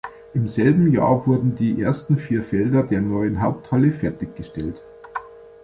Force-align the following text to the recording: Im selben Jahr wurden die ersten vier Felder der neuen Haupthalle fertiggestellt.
Im 0.33 0.47
selben 0.47 0.91
Jahr 0.91 1.27
wurden 1.27 1.53
die 1.55 1.79
ersten 1.79 2.17
vier 2.17 2.41
Felder 2.41 2.81
der 2.81 3.01
neuen 3.01 3.39
Haupthalle 3.43 3.91
fertiggestellt. 3.91 4.81